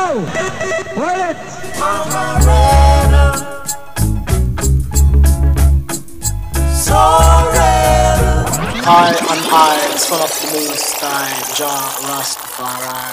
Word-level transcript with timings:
High 0.00 0.14
Roll 0.96 1.12
high, 1.12 1.34
Hi, 8.82 9.12
I'm 9.28 9.42
I, 9.52 9.96
son 9.98 10.22
of 10.22 10.32
the 10.40 10.46
moon 10.56 10.74
sky, 10.74 11.28
Jah 11.54 11.84
Rastafari. 12.08 13.12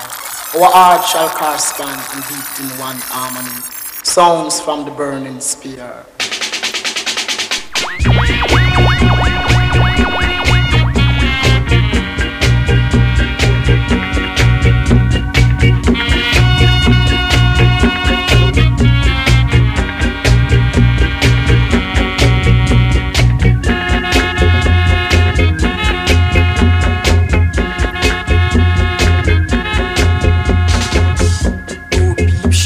Our 0.55 0.71
art 0.73 1.05
shall 1.05 1.29
correspond 1.29 2.02
and 2.13 2.23
beat 2.29 2.59
in 2.63 2.70
one 2.79 2.97
harmony. 2.99 3.61
Sounds 4.04 4.61
from 4.61 4.85
the 4.85 4.91
burning 4.91 5.41
spear. 5.41 6.05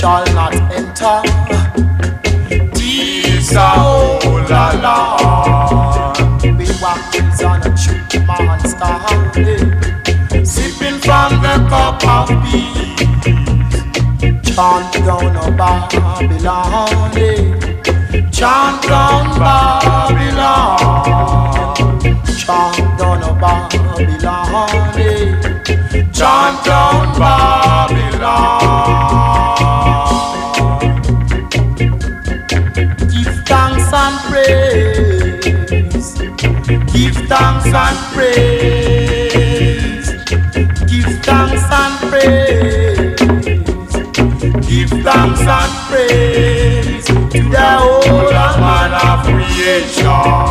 shall 0.02 0.26
not 0.34 0.54
enter. 0.74 1.22
These 2.74 3.56
are 3.56 3.78
all 3.78 4.20
alone. 4.64 6.18
We 6.58 6.66
walkies 6.82 7.42
on 7.48 7.62
a 7.62 7.72
tree, 7.78 8.02
man 8.26 8.60
standing, 8.66 9.70
sipping 10.44 10.98
from 11.06 11.30
the 11.46 11.56
cup 11.70 12.04
of 12.16 12.30
peace. 12.50 12.82
Chant 14.56 14.92
down 15.06 15.38
on 15.38 15.52
Babylon, 15.56 17.14
chant 18.32 18.82
down 18.90 19.26
Babylon, 19.40 20.80
chant 22.42 22.98
down 22.98 23.22
on 23.22 23.36
Babylon, 23.40 24.70
chant 26.12 26.56
down 26.66 27.06
Babylon. 27.20 27.61
thanks 37.32 37.68
and 37.68 37.98
praise. 38.14 40.08
Give 40.92 41.12
thanks 41.24 41.64
and 41.82 41.94
praise. 42.10 43.16
Give 44.68 44.92
thanks 45.06 45.42
and 45.58 45.74
praise 45.88 47.06
to 47.06 47.40
the 47.56 47.68
whole 47.80 48.34
of 48.34 48.92
of 48.94 49.20
creation. 49.26 50.51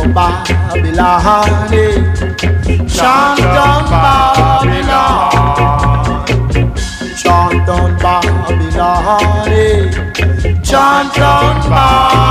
down 0.00 0.12
Babylon. 0.14 1.70
Chant 2.88 3.38
down 3.38 3.84
Babylon. 3.90 5.30
Chant 7.16 7.66
down 7.66 7.98
Babylon. 7.98 9.20
Chant 10.62 11.14
down 11.14 11.60
Babylon. 11.68 12.29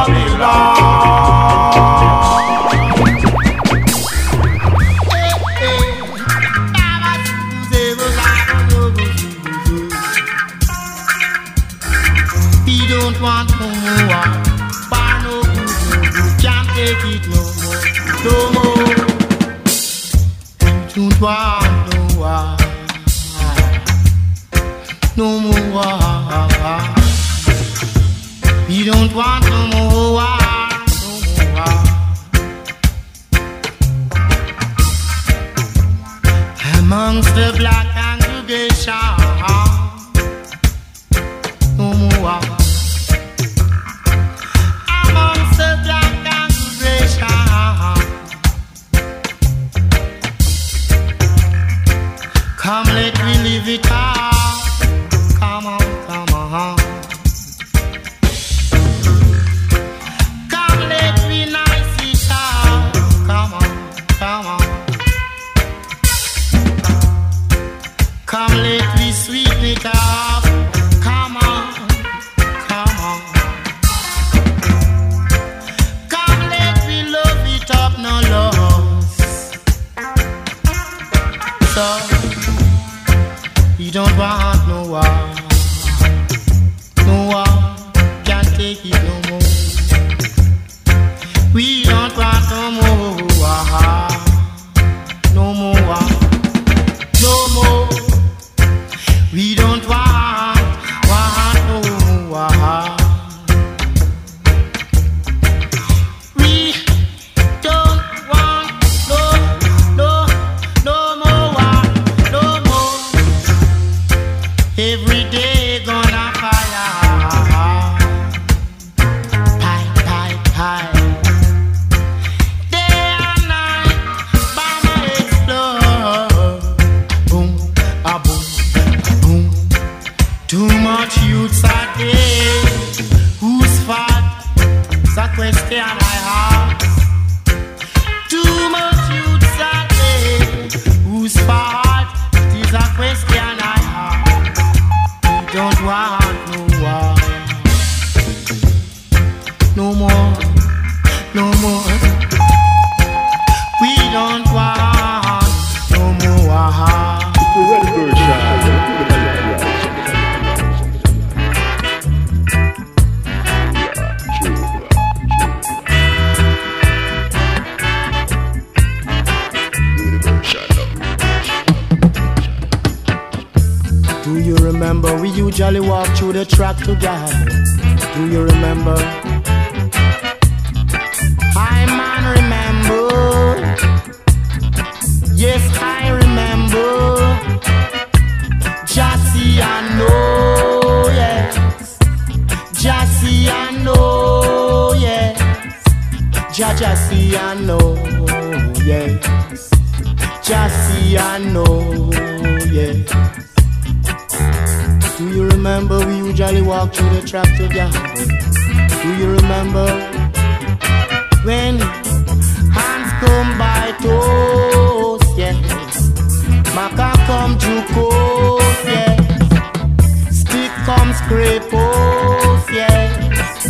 Scrapos, 221.59 222.72
yes. 222.72 223.67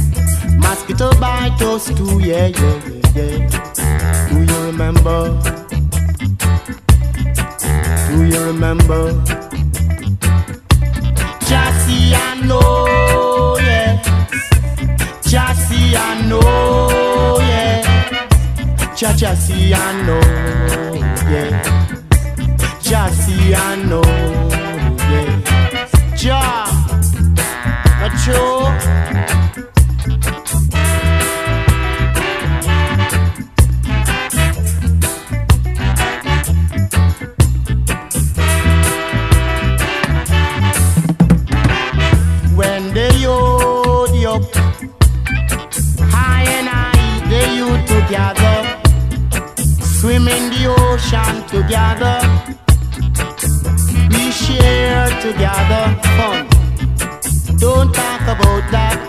Mosquito 0.58 1.10
bite 1.20 1.62
us 1.62 1.86
too, 1.86 2.20
yeah, 2.20 2.48
yeah, 2.48 2.82
yeah, 3.16 3.38
yeah. 3.38 4.30
Do 4.30 4.40
you 4.42 4.66
remember? 4.66 5.40
Do 8.10 8.24
you 8.26 8.44
remember? 8.46 9.24
Jassy, 11.48 12.14
I 12.14 12.42
know, 12.46 13.58
yeah. 13.60 14.02
Jassy, 15.24 15.96
I 15.96 16.22
know, 16.28 17.38
yeah. 17.42 18.96
Cha 18.96 19.14
Jassy, 19.14 19.74
I 19.74 20.04
know, 20.06 20.22
yeah. 21.30 21.64
Jassy, 22.82 23.56
I 23.56 23.76
know, 23.76 24.02
yeah. 25.12 25.42
Ja, 26.16 26.66
together. 51.50 52.20
We 54.12 54.32
share 54.32 55.10
together 55.20 56.00
fun. 56.18 56.49
About 58.30 58.72
that. 58.72 59.00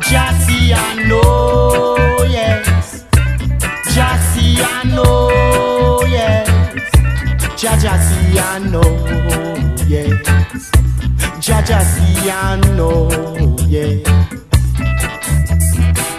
Jassy, 0.00 0.72
I 0.72 1.06
know, 1.06 2.24
yes. 2.30 3.04
Jassy, 3.94 4.56
I 4.62 4.82
know, 4.94 6.00
yes. 6.08 6.48
Jassy, 7.60 8.38
I 8.38 8.58
know, 8.70 8.82
yes. 9.86 10.70
Jassy, 11.38 12.30
I 12.30 12.56
know, 12.76 13.10
yes. 13.66 14.06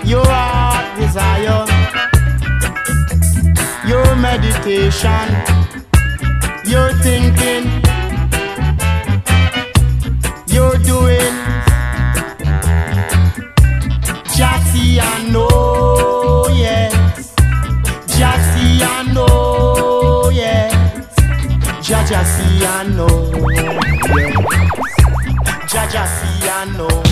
Your 0.06 0.25
heart 0.25 1.00
desire 1.00 1.65
your 3.89 4.15
meditation, 4.17 5.27
your 6.65 6.94
thinking, 7.01 7.88
doing. 10.89 11.36
Jassy, 14.36 15.00
I 15.00 15.30
know, 15.33 16.47
yes. 16.65 17.36
Jassy, 18.18 18.68
I 18.81 19.03
know, 19.13 20.30
yes. 20.33 20.74
Jassy, 21.88 22.65
I 22.65 22.83
know, 22.97 23.09
yes. 23.53 23.80
Jassy, 25.68 26.50
I 26.50 26.65
know. 26.77 27.08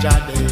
That 0.00 0.28
charge 0.28 0.47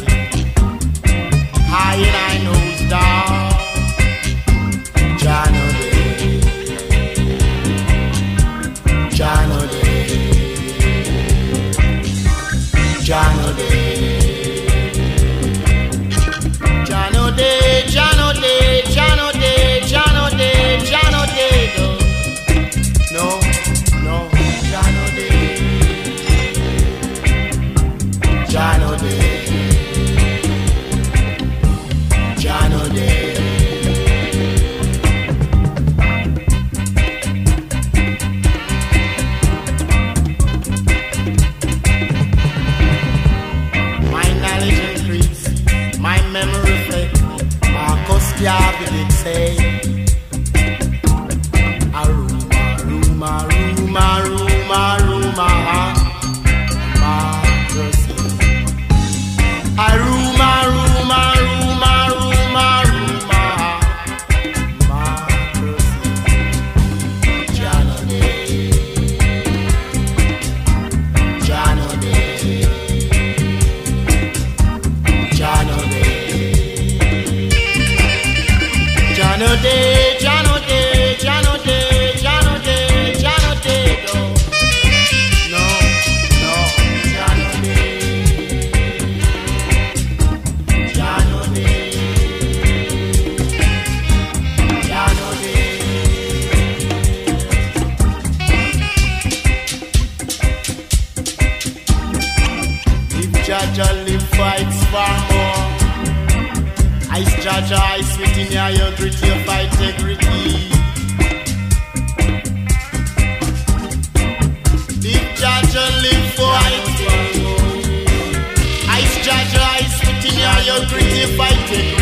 gritty, 120.85 121.19
your 121.19 121.29
fight. 121.29 121.96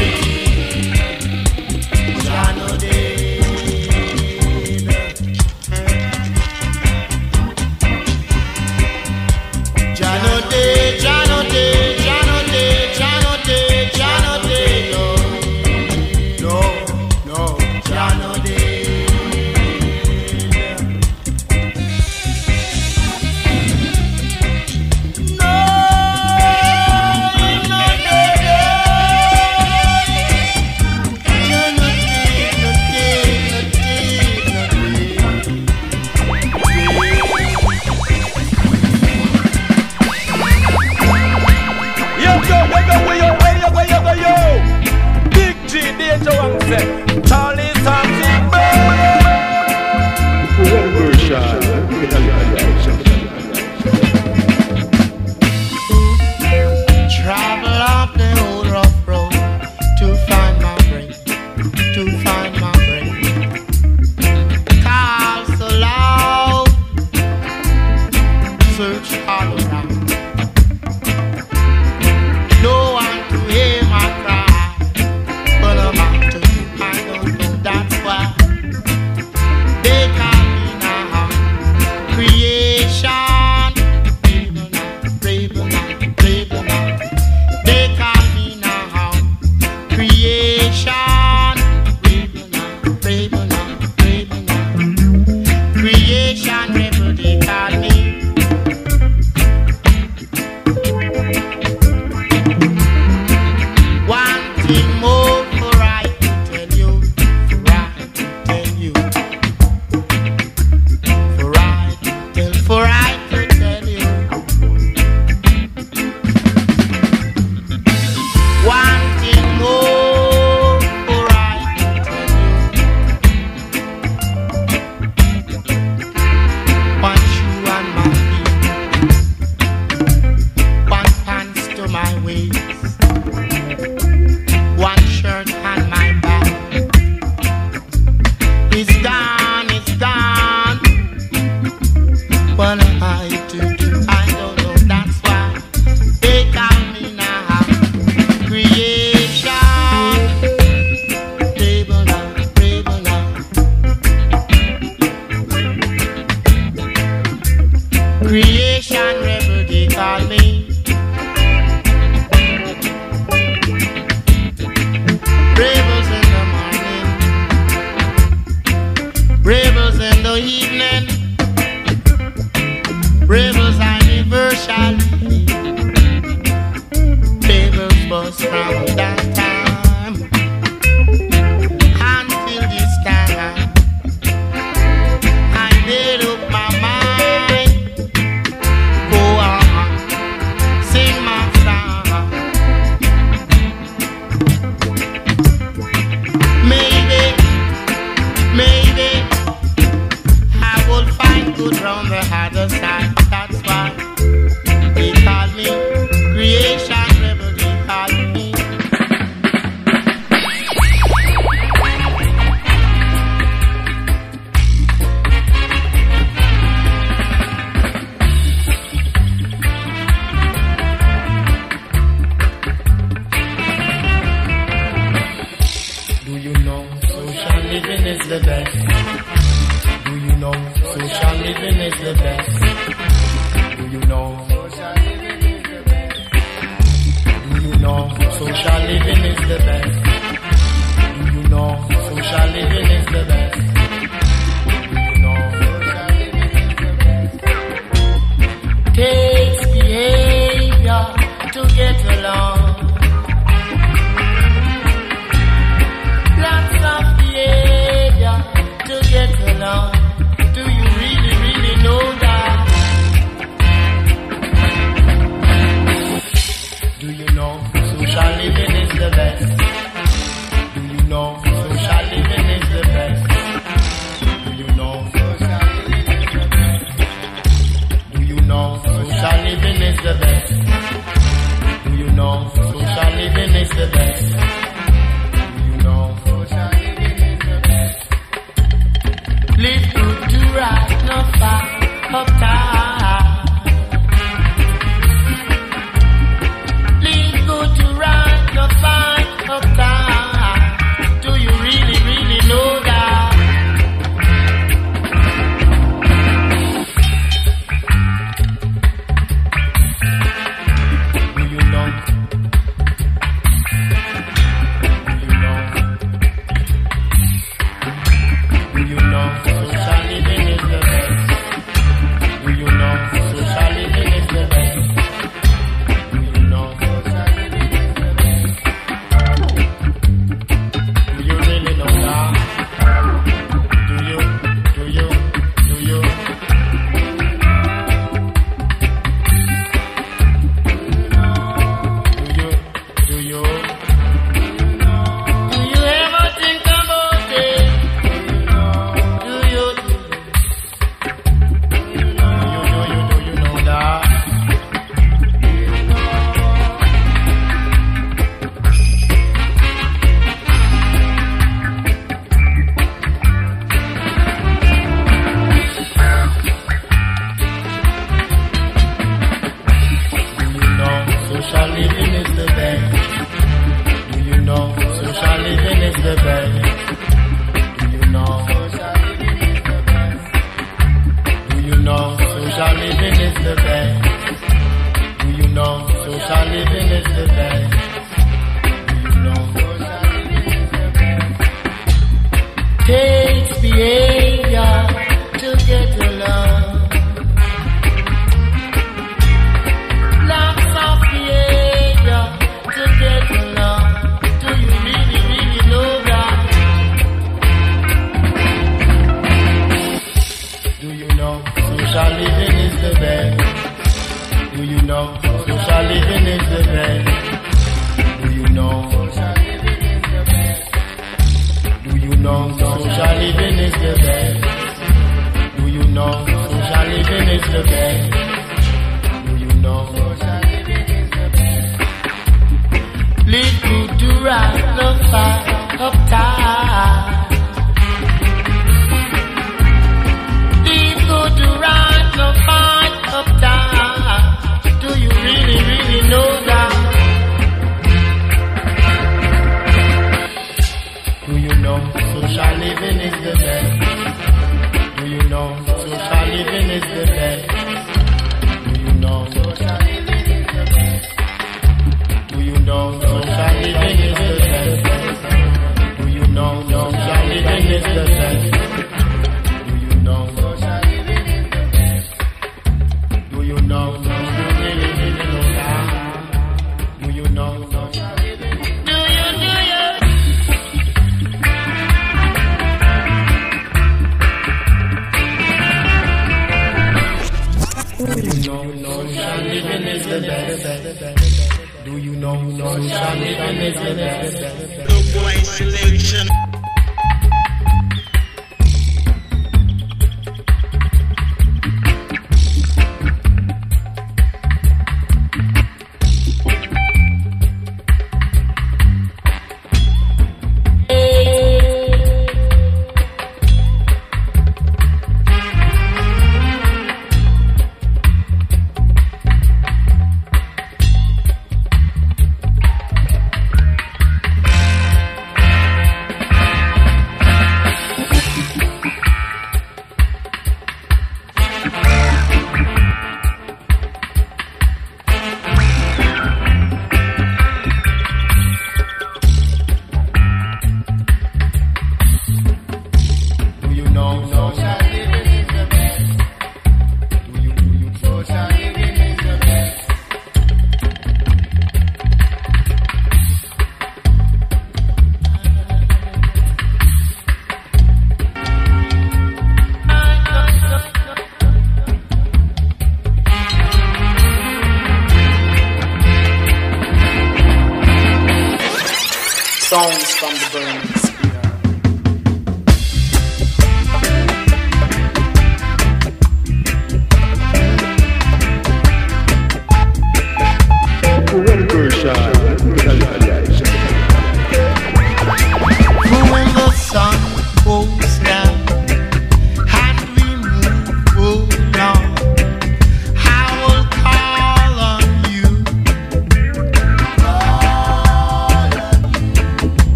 is. 493.73 494.44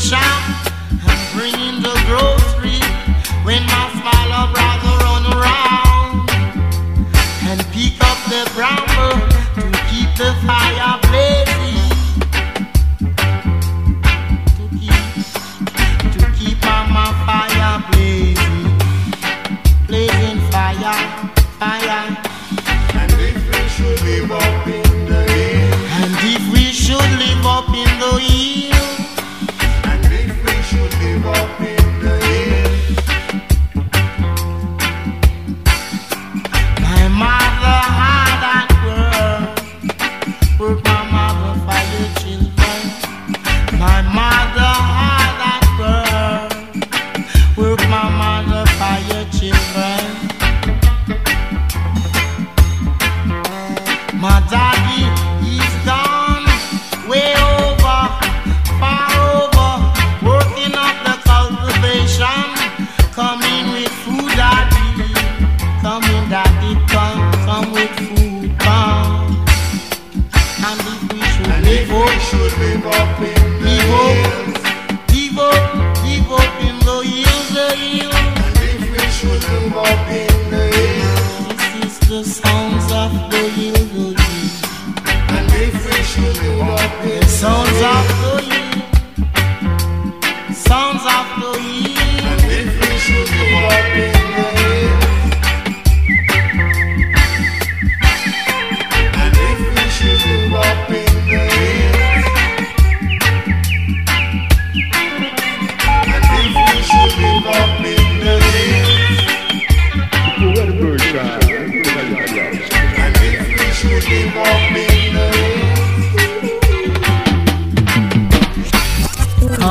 Shine. 0.00 0.29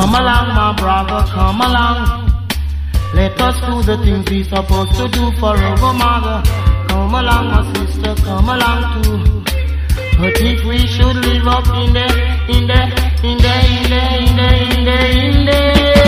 Come 0.09 0.21
along, 0.21 0.47
my 0.55 0.73
brother, 0.73 1.31
come 1.31 1.61
along. 1.61 2.49
Let 3.13 3.39
us 3.39 3.59
do 3.61 3.83
the 3.83 3.95
things 4.03 4.27
we're 4.27 4.43
supposed 4.43 4.95
to 4.95 5.07
do 5.07 5.31
forever, 5.33 5.93
mother. 5.93 6.41
Come 6.87 7.13
along, 7.13 7.45
my 7.51 7.73
sister, 7.75 8.15
come 8.23 8.49
along 8.49 9.03
too. 9.03 9.43
But 10.17 10.33
if 10.41 10.65
we 10.65 10.79
should 10.87 11.15
live 11.15 11.45
up 11.45 11.67
in 11.77 11.93
there, 11.93 12.09
in 12.49 12.65
there, 12.65 12.89
in 13.21 13.37
there, 13.37 13.65
in 13.69 13.89
there, 13.91 14.17
in 14.17 14.35
there, 14.35 14.79
in 14.79 14.85
there. 14.85 15.11
in 15.11 15.45
the. 15.45 15.98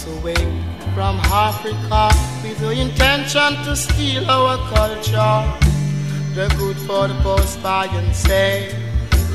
us 0.00 0.18
away 0.18 0.34
from 0.94 1.16
Africa 1.32 2.10
with 2.42 2.58
the 2.58 2.70
intention 2.70 3.54
to 3.64 3.74
steal 3.76 4.30
our 4.30 4.56
culture. 4.68 5.38
The 6.34 6.52
good 6.56 6.76
for 6.76 7.08
the 7.08 7.18
post 7.22 7.62
by 7.62 7.86
and 7.86 8.14
say, 8.14 8.74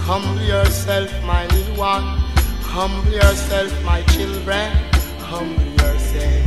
Humble 0.01 0.41
yourself, 0.41 1.11
my 1.23 1.45
little 1.47 1.75
one. 1.77 2.03
Humble 2.75 3.11
yourself, 3.11 3.71
my 3.83 4.01
children. 4.03 4.71
Humble 5.19 5.71
yourself. 5.81 6.43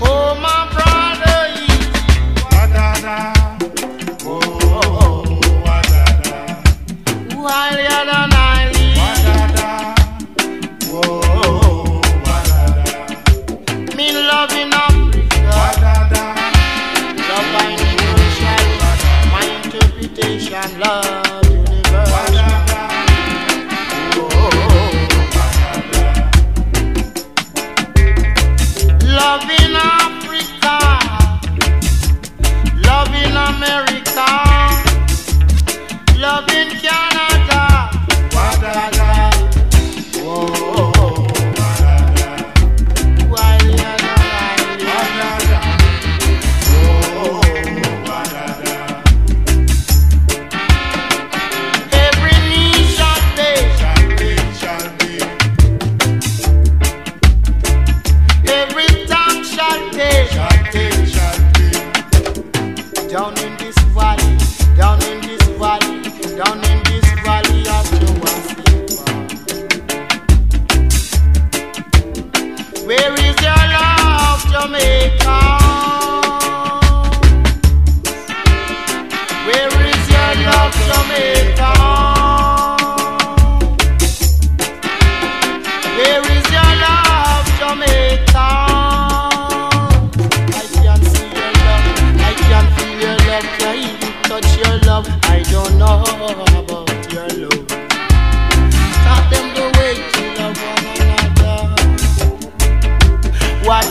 Oh, 0.00 0.34
my 0.46 0.60
brother, 0.74 1.40
Wadada. 2.52 3.32
Oh, 4.24 4.40
oh, 4.62 4.98
oh 5.00 5.24
Wadada. 5.64 6.36
While 7.36 7.72
the 7.72 7.86
other 7.92 8.28
night. 8.28 8.57
Me 14.28 14.34
loving 14.34 14.72
Africa. 14.74 16.12
Love 17.28 17.48
by. 17.54 17.66
My 19.32 19.44
interpretation, 19.64 20.80
love 20.80 21.27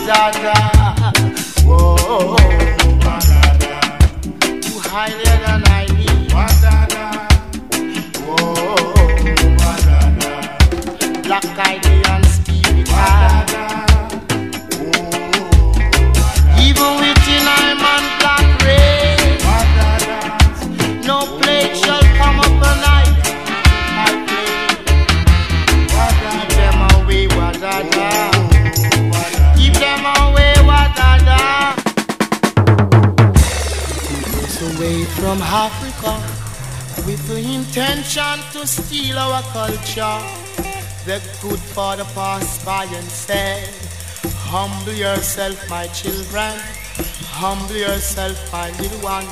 Da? 0.08 0.32
Whoa, 1.66 2.34
Wadada. 3.04 3.76
you 4.64 4.80
higher 4.80 5.27
intention 37.98 38.38
to 38.52 38.66
steal 38.66 39.18
our 39.18 39.42
culture. 39.52 40.18
The 41.04 41.20
good 41.42 41.58
father 41.58 42.04
passed 42.14 42.64
by 42.64 42.84
and 42.84 43.04
said, 43.08 43.68
Humble 44.50 44.92
yourself, 44.92 45.68
my 45.68 45.86
children. 45.88 46.54
Humble 47.40 47.74
yourself, 47.74 48.36
my 48.52 48.70
little 48.78 49.00
one. 49.00 49.26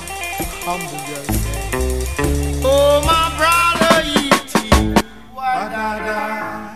Humble 0.67 1.03
yourself. 1.13 2.65
Oh, 2.65 3.01
my 3.07 3.27
brother, 3.39 4.03
E.T. 4.19 5.05
Wadada. 5.35 6.76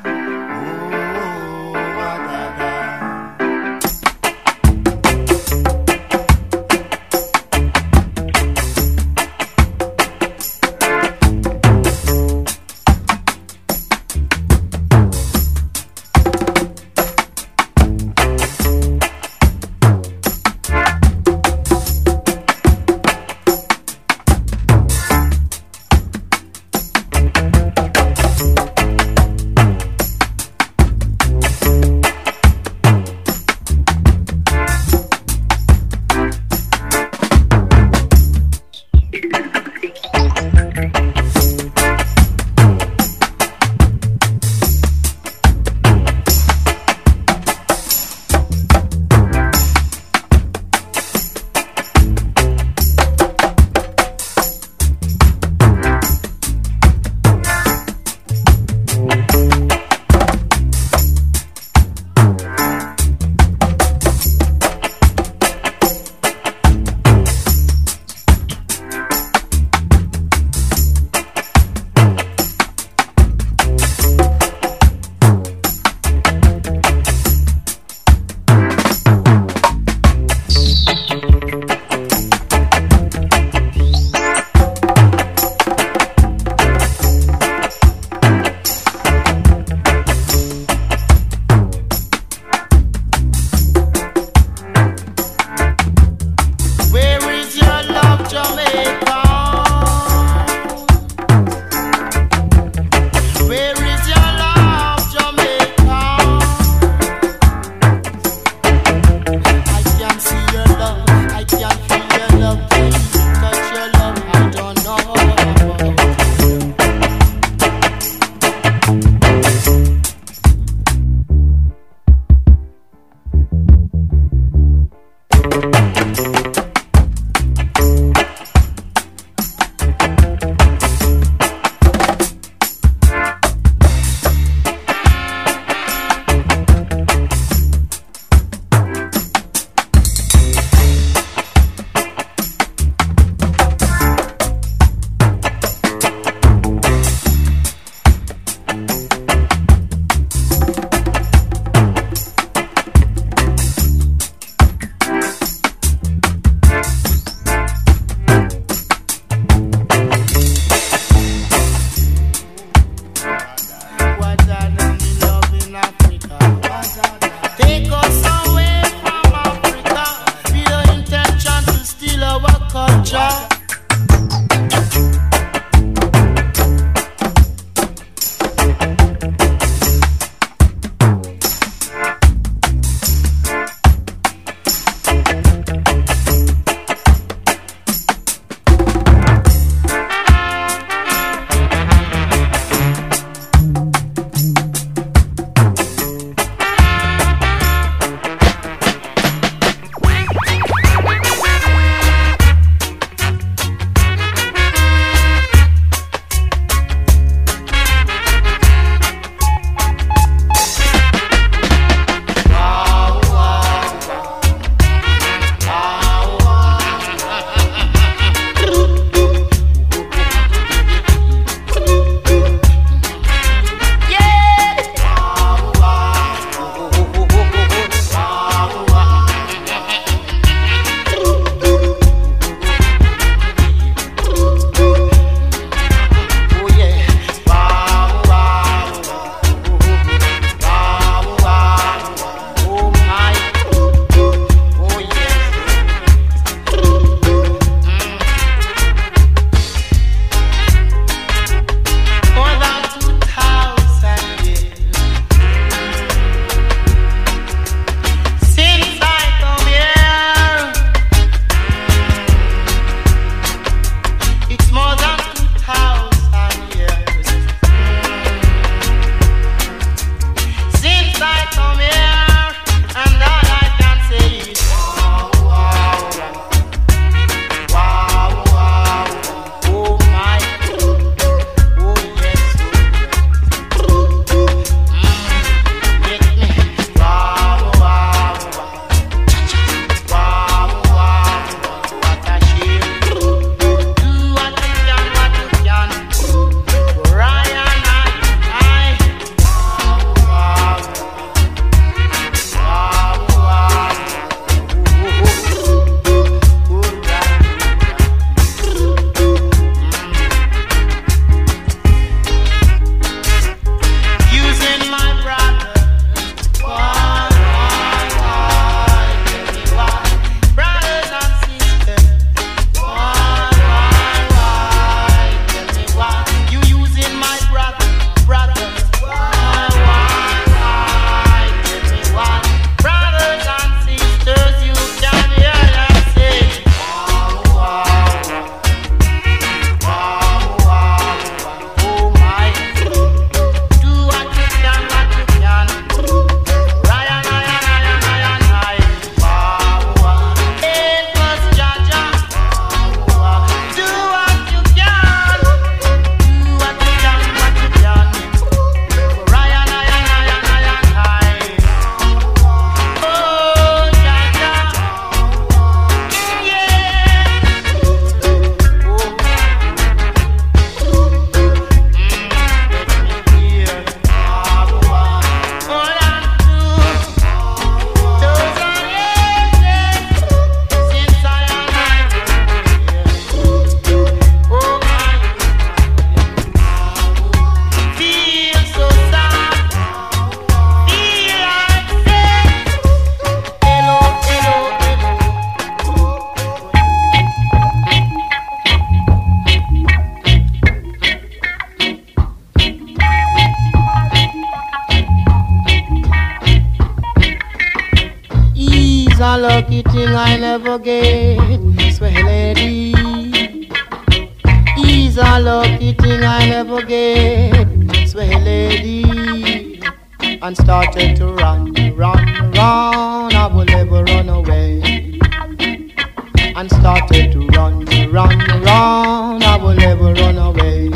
Started 426.70 427.32
to 427.32 427.46
run, 427.56 427.84
run, 428.10 428.38
run. 428.62 429.42
I 429.42 429.56
will 429.60 429.74
never 429.74 430.12
run 430.14 430.38
away. 430.38 430.88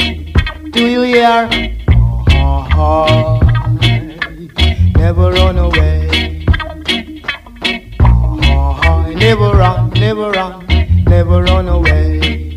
Do 0.70 0.86
you 0.88 1.02
hear? 1.02 1.48
Oh, 2.76 3.40
never 4.96 5.30
run 5.30 5.58
away. 5.58 6.44
Oh, 8.00 9.12
never 9.16 9.50
run, 9.52 9.90
never 9.90 10.30
run, 10.30 10.66
never 11.06 11.42
run 11.42 11.68
away. 11.68 12.56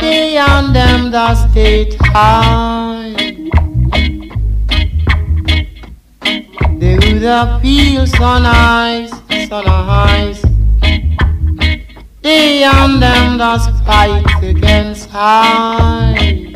Beyond 0.00 0.74
them 0.74 1.10
the 1.10 1.34
state 1.34 1.96
high. 2.00 2.93
They 7.24 7.30
would 7.30 7.62
feel 7.62 8.06
so 8.06 8.38
nice, 8.38 9.08
so 9.48 9.62
nice. 9.62 10.42
Beyond 12.20 13.02
them 13.02 13.38
does 13.38 13.66
fight 13.86 14.26
against 14.42 15.08
high. 15.08 16.52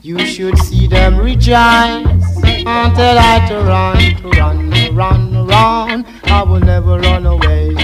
You 0.00 0.18
should 0.24 0.56
see 0.56 0.86
them 0.86 1.18
rejoice 1.18 2.06
until 2.64 3.18
I 3.20 3.44
to 3.50 3.56
run, 3.68 3.98
to 4.22 4.28
run, 4.30 4.96
run, 4.96 5.46
run. 5.46 6.06
I 6.24 6.42
will 6.42 6.60
never 6.60 6.98
run 6.98 7.26
away. 7.26 7.74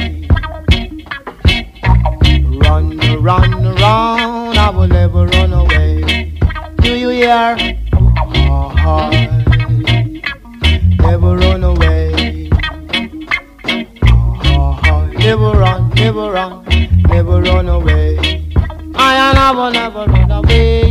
Run, 2.57 2.97
run, 3.23 3.75
run. 3.75 4.57
I 4.57 4.71
will 4.75 4.89
never 4.89 5.27
run 5.27 5.53
away. 5.53 6.33
Do 6.81 6.97
you 6.97 7.11
hear? 7.11 7.82
Run 17.53 17.68
away. 17.68 18.16
I 18.94 19.32
never, 19.34 19.70
never 19.70 20.11
run 20.11 20.30
away. 20.30 20.82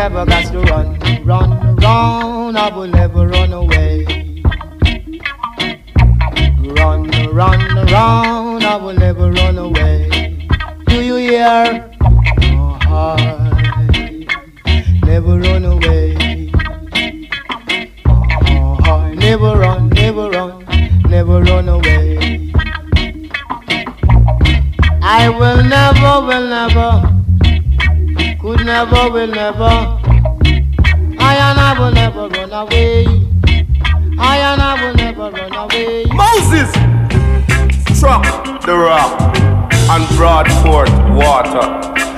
Never 0.00 0.24
got 0.24 0.46
to 0.50 0.60
run, 0.60 0.98
run, 1.26 1.76
run. 1.76 2.56
I 2.56 2.74
will 2.74 2.86
never 2.86 3.28
run 3.28 3.52
away. 3.52 4.06
Run, 6.78 7.10
run, 7.38 7.60
run, 7.92 8.62
I 8.64 8.76
will 8.82 8.94
never 8.94 9.30
run 9.30 9.58
away. 9.58 10.48
Do 10.86 11.02
you 11.04 11.16
hear? 11.16 11.92
Oh, 12.00 12.78
I 12.88 14.26
never 15.04 15.38
run 15.38 15.64
away. 15.66 16.50
Oh, 18.06 18.78
I 18.80 19.14
never 19.16 19.52
run, 19.58 19.90
never 19.90 20.30
run, 20.30 20.64
never 21.10 21.42
run 21.42 21.68
away. 21.68 22.52
I 25.02 25.28
will 25.28 25.62
never, 25.62 26.12
will 26.26 26.46
never, 26.56 27.09
never, 28.64 29.10
will 29.10 29.26
never. 29.26 30.00
I 31.18 31.34
and 31.46 31.60
I 31.60 31.76
will 31.78 31.92
never 31.92 32.28
run 32.28 32.52
away. 32.52 33.06
I 34.18 34.36
and 34.38 34.60
I 34.60 34.82
will 34.82 34.94
never 34.94 35.30
run 35.30 35.54
away. 35.54 36.04
Moses 36.06 36.70
struck 37.96 38.24
the 38.64 38.76
rock 38.76 39.36
and 39.90 40.16
brought 40.16 40.48
forth 40.62 40.90
water. 41.14 41.66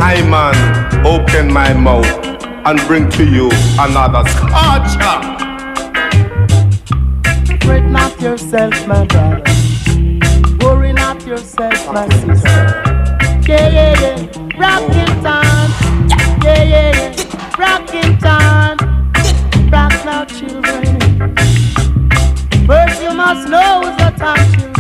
I 0.01 0.23
man, 0.29 1.07
open 1.07 1.53
my 1.53 1.73
mouth 1.73 2.07
and 2.67 2.81
bring 2.87 3.09
to 3.11 3.25
you 3.25 3.51
another 3.79 4.29
scorcher. 4.31 5.17
Fret 7.65 7.85
not 7.85 8.21
yourself, 8.21 8.87
my 8.87 9.05
brother. 9.07 9.43
Worry 10.61 10.93
not 10.93 11.25
yourself, 11.27 11.93
my 11.93 12.09
sister. 12.09 12.83
Yeah, 13.47 13.69
yeah, 13.69 14.01
yeah. 14.01 14.59
Rockin' 14.59 15.23
time. 15.23 15.52
Yeah, 16.45 16.63
yeah, 16.63 16.91
yeah. 16.93 17.57
Rockin' 17.59 18.19
time. 18.19 18.77
Rock 19.71 19.93
now, 20.05 20.25
children. 20.25 20.99
First 22.67 23.03
you 23.03 23.15
must 23.15 23.49
know 23.49 23.95
the 23.99 24.13
time, 24.19 24.53
children. 24.53 24.72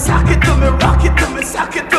Sock 0.00 0.30
it 0.30 0.40
to 0.40 0.56
me, 0.56 0.68
rock 0.82 1.04
it 1.04 1.14
to 1.18 1.28
me, 1.34 1.42
sock 1.42 1.76
it 1.76 1.89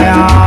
high. 0.00 0.40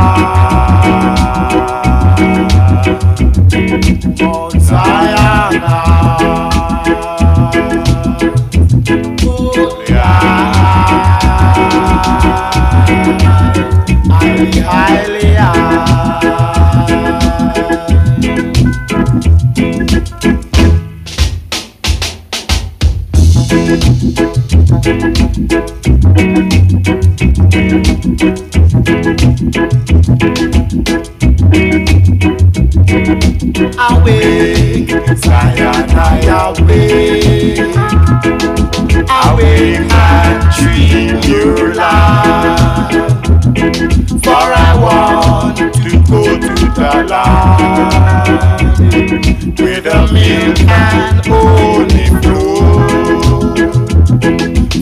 where 48.94 49.80
the 49.80 50.08
milk 50.12 50.56
can 50.56 51.28
only 51.30 52.06
flow. 52.22 52.44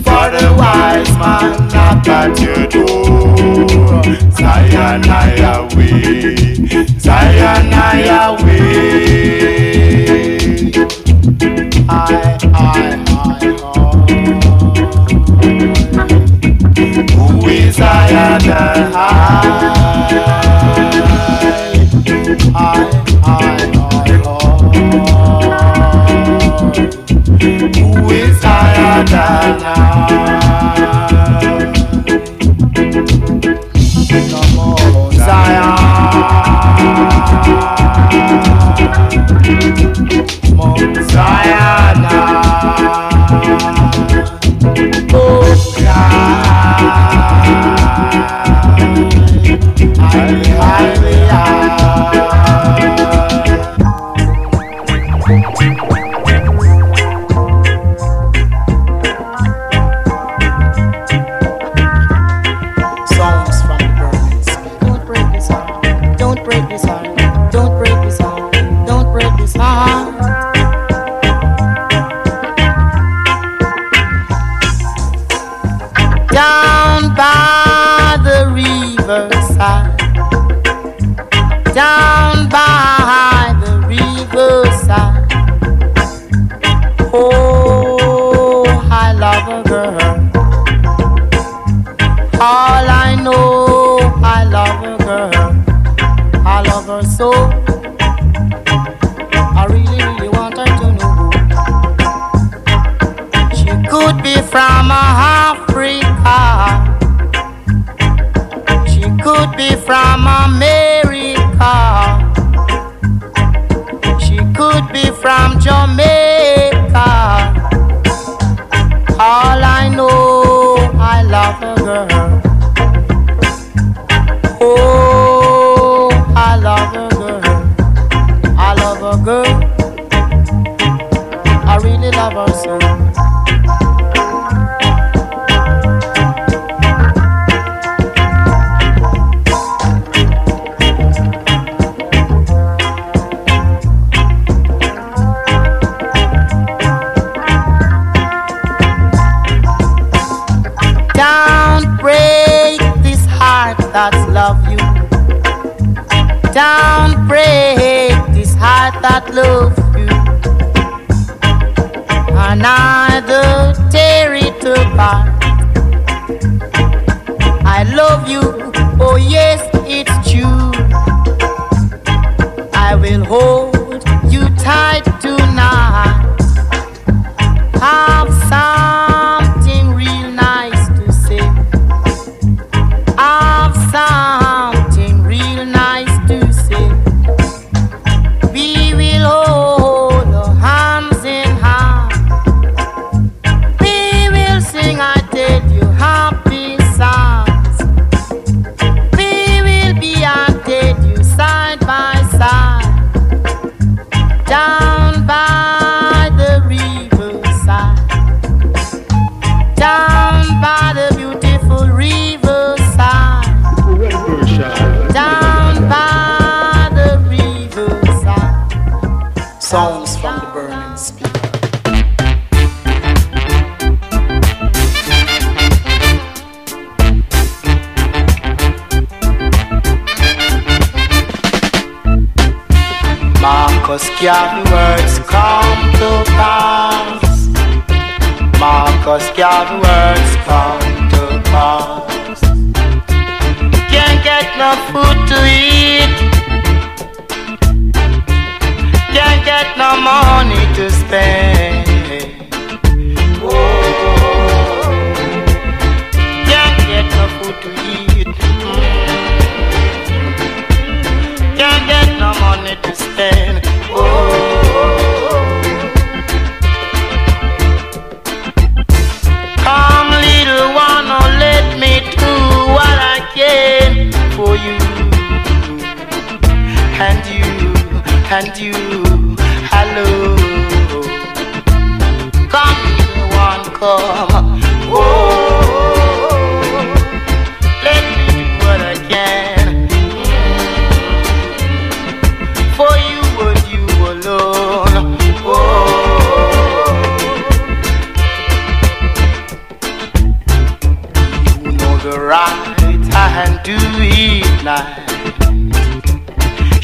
For 0.04 0.26
the 0.30 0.46
wise 0.58 1.12
man 1.16 1.68
knock 1.68 2.08
at 2.08 2.38
your 2.38 2.66
door, 2.66 4.02
Zion 4.32 5.08
I 5.08 5.36
away, 5.56 6.36
Zion 6.98 7.72
I 7.72 8.02
away. 8.28 8.62
I, 11.88 12.38
I, 12.52 12.66
Who 17.14 17.48
is 17.48 17.80
I 17.80 18.08
and 18.10 18.50
I? 18.52 19.02
I 22.54 23.01
Chinatown. 29.42 30.41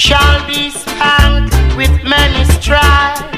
Shall 0.08 0.46
be 0.46 0.70
spanked 0.70 1.54
with 1.76 1.92
many 2.02 2.42
stripes. 2.52 3.37